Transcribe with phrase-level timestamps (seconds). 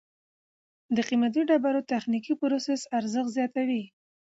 [0.95, 3.83] د قیمتي ډبرو تخنیکي پروسس ارزښت زیاتوي.